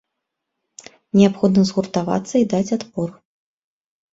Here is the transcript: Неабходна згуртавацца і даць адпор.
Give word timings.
Неабходна 1.19 1.61
згуртавацца 1.73 2.35
і 2.45 2.51
даць 2.55 2.65
адпор. 2.77 3.09